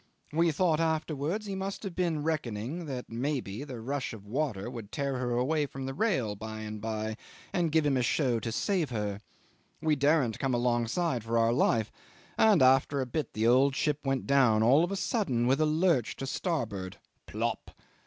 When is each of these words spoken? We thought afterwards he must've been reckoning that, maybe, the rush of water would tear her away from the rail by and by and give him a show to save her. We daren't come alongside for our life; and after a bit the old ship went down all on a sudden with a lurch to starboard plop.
We 0.33 0.51
thought 0.51 0.79
afterwards 0.79 1.45
he 1.45 1.53
must've 1.53 1.95
been 1.95 2.23
reckoning 2.23 2.87
that, 2.87 3.07
maybe, 3.11 3.63
the 3.63 3.79
rush 3.79 4.13
of 4.13 4.25
water 4.25 4.67
would 4.67 4.91
tear 4.91 5.17
her 5.19 5.33
away 5.35 5.67
from 5.67 5.85
the 5.85 5.93
rail 5.93 6.35
by 6.35 6.61
and 6.61 6.81
by 6.81 7.17
and 7.53 7.71
give 7.71 7.85
him 7.85 7.95
a 7.97 8.01
show 8.01 8.39
to 8.39 8.51
save 8.51 8.89
her. 8.89 9.19
We 9.79 9.95
daren't 9.95 10.39
come 10.39 10.55
alongside 10.55 11.23
for 11.23 11.37
our 11.37 11.53
life; 11.53 11.91
and 12.35 12.63
after 12.63 12.99
a 12.99 13.05
bit 13.05 13.33
the 13.33 13.45
old 13.45 13.75
ship 13.75 13.99
went 14.03 14.25
down 14.25 14.63
all 14.63 14.81
on 14.81 14.91
a 14.91 14.95
sudden 14.95 15.45
with 15.45 15.61
a 15.61 15.67
lurch 15.67 16.15
to 16.15 16.25
starboard 16.25 16.97
plop. 17.27 17.69